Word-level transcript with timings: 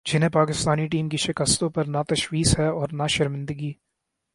جنہیں 0.05 0.29
پاکستانی 0.29 0.87
ٹیم 0.87 1.09
کی 1.09 1.17
شکستوں 1.17 1.69
پر 1.69 1.85
نہ 1.85 1.97
تشویش 2.09 2.59
ہے 2.59 2.67
اور 2.67 2.89
نہ 2.91 3.07
شرمندگی۔ 3.07 3.71